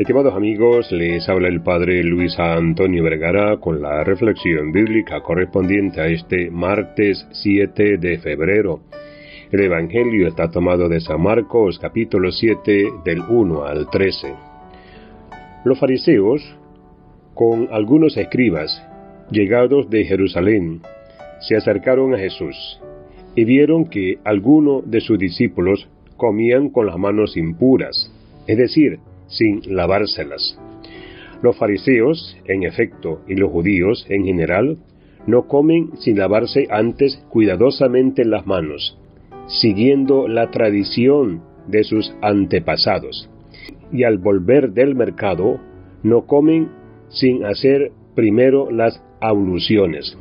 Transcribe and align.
Estimados 0.00 0.32
amigos, 0.32 0.90
les 0.92 1.28
habla 1.28 1.48
el 1.48 1.60
Padre 1.60 2.02
Luis 2.02 2.38
Antonio 2.38 3.04
Vergara 3.04 3.58
con 3.58 3.82
la 3.82 4.02
reflexión 4.02 4.72
bíblica 4.72 5.20
correspondiente 5.20 6.00
a 6.00 6.06
este 6.06 6.50
martes 6.50 7.28
7 7.32 7.98
de 7.98 8.16
febrero. 8.16 8.80
El 9.52 9.60
Evangelio 9.60 10.26
está 10.26 10.50
tomado 10.50 10.88
de 10.88 11.00
San 11.00 11.20
Marcos 11.20 11.78
capítulo 11.78 12.32
7 12.32 12.84
del 13.04 13.20
1 13.20 13.66
al 13.66 13.90
13. 13.90 14.32
Los 15.66 15.78
fariseos, 15.78 16.56
con 17.34 17.68
algunos 17.70 18.16
escribas, 18.16 18.82
llegados 19.30 19.90
de 19.90 20.06
Jerusalén, 20.06 20.80
se 21.40 21.58
acercaron 21.58 22.14
a 22.14 22.18
Jesús 22.18 22.80
y 23.36 23.44
vieron 23.44 23.84
que 23.84 24.18
algunos 24.24 24.90
de 24.90 25.02
sus 25.02 25.18
discípulos 25.18 25.90
comían 26.16 26.70
con 26.70 26.86
las 26.86 26.96
manos 26.96 27.36
impuras, 27.36 28.10
es 28.46 28.56
decir, 28.56 28.98
sin 29.30 29.62
lavárselas. 29.74 30.58
Los 31.42 31.56
fariseos, 31.56 32.36
en 32.44 32.64
efecto, 32.64 33.22
y 33.26 33.34
los 33.34 33.50
judíos, 33.50 34.04
en 34.10 34.24
general, 34.24 34.76
no 35.26 35.46
comen 35.48 35.90
sin 35.98 36.18
lavarse 36.18 36.66
antes 36.70 37.24
cuidadosamente 37.30 38.24
las 38.24 38.46
manos, 38.46 38.98
siguiendo 39.46 40.28
la 40.28 40.50
tradición 40.50 41.42
de 41.66 41.84
sus 41.84 42.14
antepasados. 42.20 43.30
Y 43.92 44.04
al 44.04 44.18
volver 44.18 44.72
del 44.72 44.94
mercado, 44.94 45.58
no 46.02 46.26
comen 46.26 46.68
sin 47.08 47.44
hacer 47.44 47.92
primero 48.14 48.70
las 48.70 49.02
abluciones. 49.20 50.16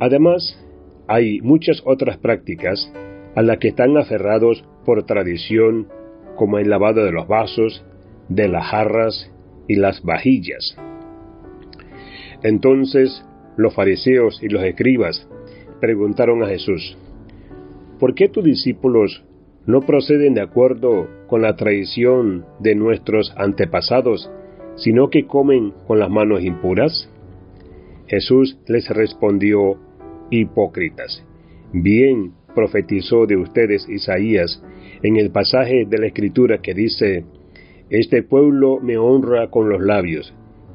Además, 0.00 0.58
hay 1.06 1.40
muchas 1.40 1.82
otras 1.84 2.18
prácticas 2.18 2.92
a 3.34 3.42
las 3.42 3.58
que 3.58 3.68
están 3.68 3.96
aferrados 3.96 4.64
por 4.84 5.04
tradición 5.04 5.88
como 6.36 6.58
el 6.58 6.70
lavado 6.70 7.04
de 7.04 7.12
los 7.12 7.28
vasos, 7.28 7.84
de 8.34 8.48
las 8.48 8.66
jarras 8.66 9.30
y 9.68 9.76
las 9.76 10.02
vajillas. 10.02 10.76
Entonces 12.42 13.24
los 13.56 13.74
fariseos 13.74 14.42
y 14.42 14.48
los 14.48 14.62
escribas 14.64 15.28
preguntaron 15.80 16.42
a 16.42 16.46
Jesús, 16.46 16.96
¿por 17.98 18.14
qué 18.14 18.28
tus 18.28 18.44
discípulos 18.44 19.24
no 19.66 19.80
proceden 19.80 20.34
de 20.34 20.40
acuerdo 20.40 21.08
con 21.28 21.42
la 21.42 21.56
tradición 21.56 22.44
de 22.58 22.74
nuestros 22.74 23.32
antepasados, 23.36 24.30
sino 24.76 25.10
que 25.10 25.26
comen 25.26 25.72
con 25.86 25.98
las 25.98 26.10
manos 26.10 26.42
impuras? 26.42 27.08
Jesús 28.06 28.58
les 28.66 28.88
respondió, 28.88 29.76
hipócritas, 30.30 31.24
bien 31.72 32.32
profetizó 32.54 33.26
de 33.26 33.36
ustedes 33.36 33.88
Isaías 33.88 34.62
en 35.02 35.16
el 35.16 35.30
pasaje 35.30 35.86
de 35.88 35.98
la 35.98 36.06
Escritura 36.06 36.58
que 36.58 36.74
dice, 36.74 37.24
Este 37.90 38.22
pueblo 38.22 38.80
me 38.80 38.96
honra 38.96 39.50
con 39.50 39.68
los 39.68 39.80
labios, 39.80 40.34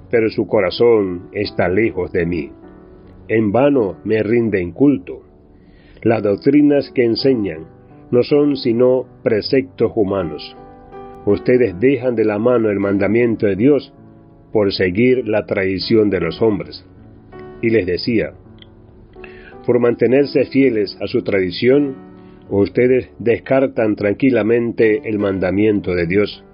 pero 0.09 0.29
su 0.29 0.47
corazón 0.47 1.29
está 1.31 1.67
lejos 1.69 2.11
de 2.11 2.25
mí. 2.25 2.51
En 3.27 3.51
vano 3.51 3.97
me 4.03 4.21
rinden 4.23 4.71
culto. 4.71 5.23
Las 6.01 6.23
doctrinas 6.23 6.91
que 6.91 7.03
enseñan 7.03 7.65
no 8.11 8.23
son 8.23 8.55
sino 8.55 9.05
preceptos 9.23 9.91
humanos. 9.95 10.55
Ustedes 11.25 11.77
dejan 11.79 12.15
de 12.15 12.23
la 12.23 12.39
mano 12.39 12.69
el 12.69 12.79
mandamiento 12.79 13.47
de 13.47 13.55
Dios 13.55 13.93
por 14.53 14.71
seguir 14.71 15.27
la 15.27 15.45
tradición 15.45 16.09
de 16.09 16.21
los 16.21 16.41
hombres. 16.41 16.85
Y 17.61 17.69
les 17.69 17.85
decía, 17.85 18.33
por 19.65 19.79
mantenerse 19.79 20.45
fieles 20.45 20.97
a 21.01 21.07
su 21.07 21.23
tradición, 21.23 21.95
ustedes 22.49 23.09
descartan 23.19 23.97
tranquilamente 23.97 25.01
el 25.03 25.19
mandamiento 25.19 25.93
de 25.93 26.07
Dios, 26.07 26.45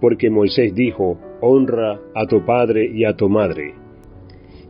porque 0.00 0.30
Moisés 0.30 0.74
dijo, 0.74 1.18
honra 1.40 2.00
a 2.14 2.26
tu 2.26 2.44
padre 2.44 2.90
y 2.92 3.04
a 3.04 3.14
tu 3.14 3.28
madre. 3.28 3.74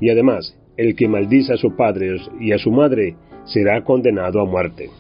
Y 0.00 0.10
además, 0.10 0.58
el 0.76 0.94
que 0.94 1.08
maldice 1.08 1.54
a 1.54 1.56
su 1.56 1.74
padre 1.76 2.16
y 2.40 2.52
a 2.52 2.58
su 2.58 2.70
madre 2.70 3.16
será 3.44 3.82
condenado 3.84 4.40
a 4.40 4.44
muerte. 4.44 4.90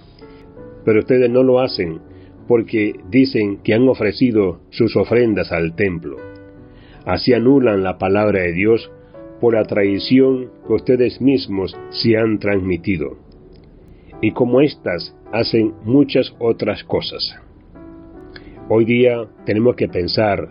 Pero 0.84 1.00
ustedes 1.00 1.30
no 1.30 1.42
lo 1.42 1.60
hacen 1.60 2.00
porque 2.46 2.94
dicen 3.10 3.58
que 3.62 3.74
han 3.74 3.88
ofrecido 3.88 4.60
sus 4.70 4.96
ofrendas 4.96 5.52
al 5.52 5.74
templo. 5.74 6.16
Así 7.04 7.32
anulan 7.32 7.82
la 7.82 7.98
palabra 7.98 8.42
de 8.42 8.52
Dios 8.52 8.90
por 9.40 9.54
la 9.54 9.64
traición 9.64 10.50
que 10.66 10.72
ustedes 10.72 11.20
mismos 11.20 11.76
se 11.90 12.16
han 12.16 12.38
transmitido. 12.38 13.18
Y 14.20 14.32
como 14.32 14.60
éstas 14.60 15.14
hacen 15.32 15.74
muchas 15.84 16.34
otras 16.38 16.82
cosas. 16.84 17.38
Hoy 18.70 18.84
día 18.84 19.26
tenemos 19.46 19.76
que 19.76 19.88
pensar 19.88 20.50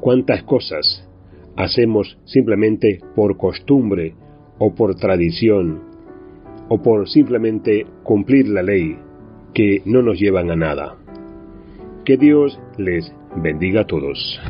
cuántas 0.00 0.42
cosas 0.44 1.06
hacemos 1.54 2.18
simplemente 2.24 3.00
por 3.14 3.36
costumbre 3.36 4.14
o 4.58 4.74
por 4.74 4.94
tradición 4.94 5.82
o 6.70 6.80
por 6.80 7.06
simplemente 7.10 7.86
cumplir 8.04 8.48
la 8.48 8.62
ley 8.62 8.96
que 9.52 9.82
no 9.84 10.00
nos 10.00 10.18
llevan 10.18 10.50
a 10.50 10.56
nada. 10.56 10.96
Que 12.06 12.16
Dios 12.16 12.58
les 12.78 13.12
bendiga 13.36 13.82
a 13.82 13.86
todos. 13.86 14.40